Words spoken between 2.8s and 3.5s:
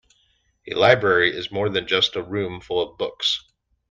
of books